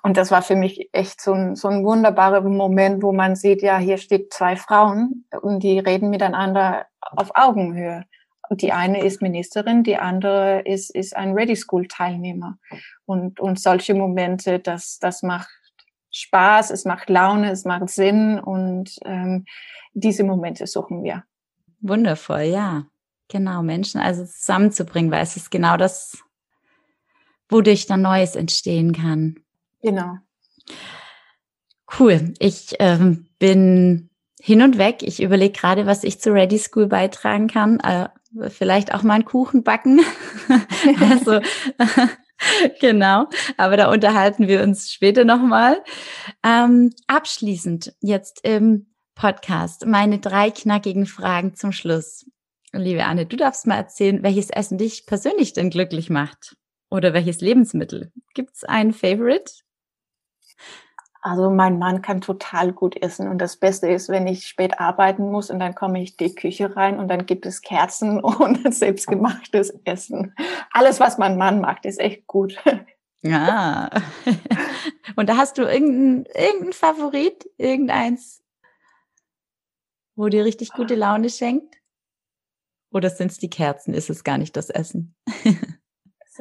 Und 0.03 0.17
das 0.17 0.29
war 0.29 0.43
für 0.43 0.55
mich 0.55 0.89
echt 0.91 1.21
so 1.21 1.33
ein, 1.33 1.55
so 1.55 1.69
ein 1.69 1.83
wunderbarer 1.83 2.41
Moment, 2.41 3.01
wo 3.01 3.13
man 3.13 3.35
sieht, 3.35 3.63
ja, 3.63 3.77
hier 3.79 3.97
steht 3.97 4.31
zwei 4.31 4.55
Frauen 4.55 5.25
und 5.41 5.63
die 5.63 5.70
reden 5.79 6.09
miteinander 6.09 6.85
auf 7.01 7.31
Augenhöhe. 7.35 8.05
Die 8.51 8.73
eine 8.73 9.03
ist 9.03 9.21
Ministerin, 9.21 9.83
die 9.83 9.97
andere 9.97 10.61
ist, 10.65 10.93
ist 10.93 11.15
ein 11.15 11.33
Ready 11.33 11.55
School 11.55 11.87
Teilnehmer. 11.87 12.57
Und, 13.05 13.39
und 13.39 13.59
solche 13.59 13.93
Momente, 13.93 14.59
das, 14.59 14.99
das 14.99 15.23
macht 15.23 15.49
Spaß, 16.11 16.71
es 16.71 16.83
macht 16.83 17.09
Laune, 17.09 17.51
es 17.51 17.63
macht 17.63 17.89
Sinn 17.89 18.39
und 18.39 18.99
ähm, 19.05 19.45
diese 19.93 20.25
Momente 20.25 20.67
suchen 20.67 21.03
wir. 21.03 21.23
Wundervoll, 21.79 22.41
ja. 22.41 22.85
Genau, 23.29 23.63
Menschen 23.63 24.01
also 24.01 24.25
zusammenzubringen, 24.25 25.09
weil 25.09 25.23
es 25.23 25.37
ist 25.37 25.51
genau 25.51 25.77
das, 25.77 26.21
wodurch 27.47 27.85
dann 27.85 28.01
Neues 28.01 28.35
entstehen 28.35 28.91
kann. 28.91 29.39
Genau. 29.81 30.17
Cool. 31.97 32.33
Ich 32.39 32.75
ähm, 32.79 33.27
bin 33.39 34.10
hin 34.41 34.61
und 34.63 34.77
weg. 34.77 35.03
Ich 35.03 35.21
überlege 35.21 35.53
gerade, 35.53 35.85
was 35.85 36.03
ich 36.03 36.19
zu 36.19 36.33
Ready 36.33 36.57
School 36.57 36.87
beitragen 36.87 37.47
kann. 37.47 37.79
Äh, 37.79 38.09
vielleicht 38.49 38.93
auch 38.93 39.03
mal 39.03 39.15
einen 39.15 39.25
Kuchen 39.25 39.63
backen. 39.63 40.01
also 41.11 41.39
genau. 42.79 43.27
Aber 43.57 43.77
da 43.77 43.91
unterhalten 43.91 44.47
wir 44.47 44.63
uns 44.63 44.91
später 44.91 45.25
nochmal. 45.25 45.83
Ähm, 46.43 46.91
abschließend 47.07 47.93
jetzt 48.01 48.41
im 48.43 48.87
Podcast 49.13 49.85
meine 49.85 50.17
drei 50.17 50.49
knackigen 50.49 51.05
Fragen 51.05 51.53
zum 51.53 51.71
Schluss. 51.71 52.25
Liebe 52.73 53.03
Anne, 53.03 53.27
du 53.27 53.35
darfst 53.35 53.67
mal 53.67 53.75
erzählen, 53.75 54.23
welches 54.23 54.49
Essen 54.49 54.77
dich 54.77 55.05
persönlich 55.05 55.53
denn 55.53 55.69
glücklich 55.69 56.09
macht. 56.09 56.55
Oder 56.89 57.13
welches 57.13 57.41
Lebensmittel? 57.41 58.11
Gibt's 58.33 58.63
ein 58.63 58.91
Favorite? 58.91 59.51
Also 61.21 61.51
mein 61.51 61.77
Mann 61.77 62.01
kann 62.01 62.19
total 62.19 62.73
gut 62.73 62.99
essen 62.99 63.27
und 63.27 63.37
das 63.37 63.57
Beste 63.57 63.87
ist, 63.87 64.09
wenn 64.09 64.25
ich 64.25 64.47
spät 64.47 64.79
arbeiten 64.79 65.29
muss 65.31 65.51
und 65.51 65.59
dann 65.59 65.75
komme 65.75 66.01
ich 66.01 66.19
in 66.19 66.27
die 66.27 66.35
Küche 66.35 66.75
rein 66.75 66.97
und 66.97 67.09
dann 67.09 67.27
gibt 67.27 67.45
es 67.45 67.61
Kerzen 67.61 68.19
und 68.23 68.73
selbstgemachtes 68.73 69.69
Essen. 69.85 70.33
Alles, 70.71 70.99
was 70.99 71.19
mein 71.19 71.37
Mann 71.37 71.61
macht, 71.61 71.85
ist 71.85 71.99
echt 71.99 72.25
gut. 72.25 72.57
Ja. 73.21 73.89
Und 75.15 75.29
da 75.29 75.37
hast 75.37 75.57
du 75.57 75.63
irgendein, 75.63 76.25
irgendein 76.33 76.73
Favorit, 76.73 77.47
irgendeins, 77.57 78.43
wo 80.15 80.27
dir 80.27 80.45
richtig 80.45 80.71
gute 80.71 80.95
Laune 80.95 81.29
schenkt? 81.29 81.75
Oder 82.91 83.09
sind 83.09 83.31
es 83.31 83.37
die 83.37 83.49
Kerzen? 83.49 83.93
Ist 83.93 84.09
es 84.09 84.23
gar 84.23 84.37
nicht 84.37 84.55
das 84.55 84.69
Essen? 84.69 85.15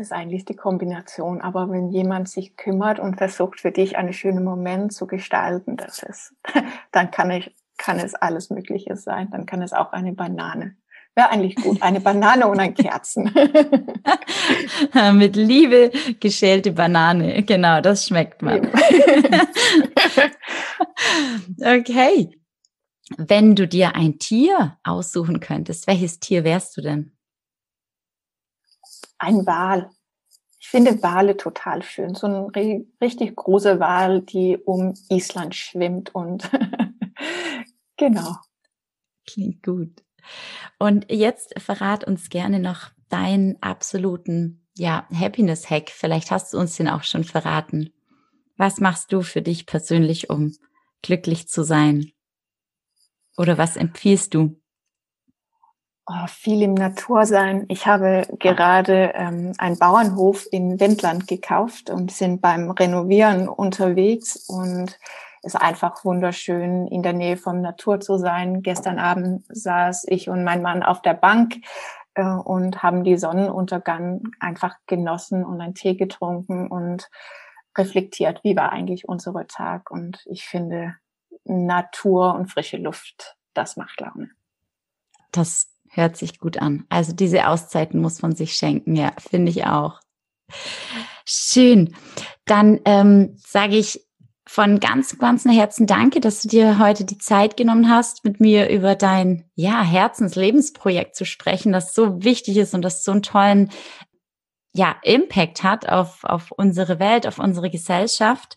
Ist 0.01 0.13
eigentlich 0.15 0.47
die 0.47 0.57
Kombination. 0.57 1.43
Aber 1.43 1.71
wenn 1.71 1.91
jemand 1.91 2.27
sich 2.27 2.57
kümmert 2.57 2.99
und 2.99 3.19
versucht, 3.19 3.61
für 3.61 3.71
dich 3.71 3.99
einen 3.99 4.15
schönen 4.15 4.43
Moment 4.43 4.95
zu 4.95 5.07
gestalten, 5.07 5.77
das 5.77 6.03
ist, 6.03 6.35
dann 6.91 7.11
kann 7.11 7.31
ich, 7.31 7.55
kann 7.77 7.99
es 7.99 8.15
alles 8.15 8.49
Mögliche 8.49 8.97
sein. 8.97 9.29
Dann 9.31 9.45
kann 9.45 9.61
es 9.61 9.75
auch 9.75 9.93
eine 9.93 10.15
Banane. 10.15 10.75
Wäre 11.15 11.29
eigentlich 11.29 11.55
gut. 11.57 11.83
Eine 11.83 12.01
Banane 12.01 12.49
und 12.49 12.59
ein 12.59 12.73
Kerzen. 12.73 13.25
Mit 15.13 15.37
Liebe 15.37 15.91
geschälte 16.19 16.73
Banane. 16.73 17.43
Genau, 17.43 17.83
das 17.83 18.07
schmeckt 18.07 18.41
man. 18.41 18.71
okay. 21.61 22.41
Wenn 23.19 23.55
du 23.55 23.69
dir 23.69 23.95
ein 23.97 24.19
Tier 24.19 24.79
aussuchen 24.83 25.41
könntest, 25.41 25.87
welches 25.87 26.21
Tier 26.21 26.43
wärst 26.45 26.79
du 26.79 26.81
denn? 26.81 27.13
Ein 29.21 29.47
Wal. 29.47 29.91
Ich 30.59 30.69
finde 30.69 31.03
Wale 31.03 31.37
total 31.37 31.83
schön. 31.83 32.15
So 32.15 32.27
ein 32.27 32.87
richtig 33.01 33.37
großer 33.37 33.81
Wal, 33.81 34.23
die 34.23 34.59
um 34.59 34.95
Island 35.09 35.55
schwimmt 35.55 36.15
und 36.15 36.51
genau. 37.97 38.37
Klingt 39.27 39.63
gut. 39.63 40.03
Und 40.79 41.11
jetzt 41.11 41.59
verrat 41.59 42.05
uns 42.05 42.29
gerne 42.29 42.59
noch 42.59 42.91
deinen 43.09 43.61
absoluten, 43.63 44.67
ja, 44.77 45.07
Happiness-Hack. 45.13 45.91
Vielleicht 45.91 46.31
hast 46.31 46.53
du 46.53 46.59
uns 46.59 46.77
den 46.77 46.89
auch 46.89 47.05
schon 47.05 47.25
verraten. 47.25 47.93
Was 48.57 48.81
machst 48.81 49.13
du 49.13 49.23
für 49.23 49.43
dich 49.43 49.67
persönlich, 49.67 50.29
um 50.31 50.55
glücklich 51.03 51.49
zu 51.49 51.65
sein? 51.65 52.13
Oder 53.37 53.57
was 53.57 53.77
empfiehlst 53.77 54.35
du? 54.35 54.60
Oh, 56.13 56.27
viel 56.27 56.63
im 56.63 56.75
Natur 56.75 57.25
sein. 57.25 57.67
Ich 57.69 57.87
habe 57.87 58.27
gerade 58.41 59.13
ähm, 59.15 59.53
einen 59.59 59.79
Bauernhof 59.79 60.45
in 60.51 60.81
Wendland 60.81 61.29
gekauft 61.29 61.89
und 61.89 62.11
sind 62.11 62.41
beim 62.41 62.69
Renovieren 62.73 63.49
unterwegs 63.49 64.35
und 64.49 64.99
es 65.43 65.55
ist 65.55 65.61
einfach 65.61 66.05
wunderschön, 66.05 66.89
in 66.89 67.05
der 67.05 67.13
Nähe 67.13 67.37
vom 67.37 67.61
Natur 67.61 68.01
zu 68.01 68.19
sein. 68.19 68.63
Gestern 68.63 68.99
Abend 68.99 69.45
saß 69.51 70.05
ich 70.09 70.29
und 70.29 70.43
mein 70.43 70.63
Mann 70.63 70.83
auf 70.83 71.01
der 71.01 71.15
Bank 71.15 71.59
äh, 72.15 72.25
und 72.25 72.83
haben 72.83 73.05
die 73.05 73.17
Sonnenuntergang 73.17 74.33
einfach 74.41 74.79
genossen 74.87 75.45
und 75.45 75.61
einen 75.61 75.77
Tee 75.77 75.95
getrunken 75.95 76.67
und 76.67 77.09
reflektiert, 77.79 78.43
wie 78.43 78.57
war 78.57 78.73
eigentlich 78.73 79.09
unser 79.09 79.47
Tag. 79.47 79.93
Und 79.93 80.27
ich 80.27 80.45
finde, 80.45 80.97
Natur 81.45 82.35
und 82.35 82.51
frische 82.51 82.79
Luft, 82.79 83.37
das 83.55 83.77
macht 83.77 84.01
Laune. 84.01 84.31
Das 85.31 85.71
Hört 85.93 86.17
sich 86.17 86.39
gut 86.39 86.59
an. 86.59 86.85
Also 86.89 87.13
diese 87.13 87.49
Auszeiten 87.49 88.01
muss 88.01 88.23
man 88.23 88.35
sich 88.37 88.55
schenken, 88.55 88.95
ja, 88.95 89.13
finde 89.19 89.51
ich 89.51 89.67
auch. 89.67 90.01
Schön. 91.25 91.95
Dann 92.45 92.81
ähm, 92.85 93.37
sage 93.37 93.77
ich 93.77 94.07
von 94.47 94.81
ganz, 94.81 95.17
ganzem 95.19 95.53
Herzen 95.53 95.87
danke, 95.87 96.21
dass 96.21 96.43
du 96.43 96.49
dir 96.49 96.79
heute 96.79 97.05
die 97.05 97.19
Zeit 97.19 97.57
genommen 97.57 97.89
hast, 97.89 98.25
mit 98.25 98.41
mir 98.41 98.69
über 98.69 98.97
dein 98.97 99.49
ja, 99.55 99.83
Herzenslebensprojekt 99.83 101.15
zu 101.15 101.25
sprechen, 101.25 101.73
das 101.73 101.95
so 101.95 102.25
wichtig 102.25 102.57
ist 102.57 102.75
und 102.75 102.83
das 102.83 103.05
so 103.05 103.13
einen 103.13 103.23
tollen 103.23 103.71
ja, 104.73 104.97
Impact 105.03 105.63
hat 105.63 105.89
auf, 105.89 106.25
auf 106.25 106.53
unsere 106.53 106.99
Welt, 106.99 107.27
auf 107.27 107.39
unsere 107.39 107.71
Gesellschaft. 107.71 108.57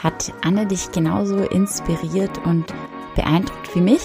Hat 0.02 0.34
Anne 0.44 0.66
dich 0.66 0.92
genauso 0.92 1.38
inspiriert 1.38 2.44
und 2.46 2.74
beeindruckt 3.16 3.76
wie 3.76 3.82
mich? 3.82 4.02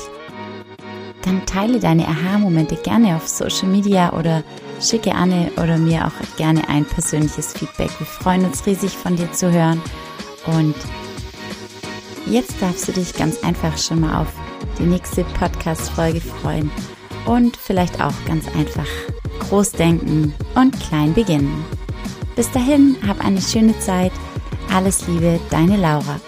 Dann 1.23 1.47
teile 1.47 1.81
deine 1.81 2.07
Aha-Momente 2.07 2.77
gerne 2.77 3.17
auf 3.17 3.27
Social 3.27 3.69
Media 3.69 4.13
oder 4.13 4.45
schicke 4.81 5.15
Anne 5.15 5.51
oder 5.57 5.79
mir 5.79 6.07
auch 6.07 6.37
gerne 6.37 6.69
ein 6.69 6.85
persönliches 6.85 7.53
Feedback. 7.53 7.91
Wir 7.99 8.07
freuen 8.07 8.45
uns 8.45 8.67
riesig 8.67 8.97
von 8.97 9.17
dir 9.17 9.31
zu 9.33 9.51
hören. 9.51 9.83
Und 10.47 10.75
jetzt 12.27 12.61
darfst 12.61 12.89
du 12.89 12.93
dich 12.93 13.15
ganz 13.15 13.43
einfach 13.43 13.77
schon 13.79 14.01
mal 14.01 14.23
auf 14.23 14.33
die 14.79 14.85
nächste 14.85 15.25
Podcast-Folge 15.25 16.21
freuen 16.21 16.71
und 17.25 17.57
vielleicht 17.57 18.01
auch 18.01 18.15
ganz 18.27 18.47
einfach 18.49 18.87
groß 19.49 19.73
denken 19.73 20.35
und 20.55 20.79
klein 20.81 21.15
beginnen. 21.15 21.65
Bis 22.35 22.51
dahin, 22.51 22.97
hab 23.07 23.25
eine 23.25 23.41
schöne 23.41 23.79
Zeit. 23.79 24.13
Alles 24.73 25.07
Liebe, 25.07 25.41
deine 25.51 25.77
Laura. 25.77 26.21